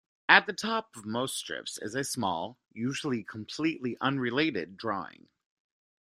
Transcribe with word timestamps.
At 0.27 0.47
the 0.47 0.53
top 0.53 0.95
of 0.95 1.05
most 1.05 1.37
strips 1.37 1.77
is 1.77 1.93
a 1.93 2.03
small, 2.03 2.57
usually 2.73 3.23
completely 3.23 3.97
unrelated 4.01 4.75
drawing. 4.75 5.29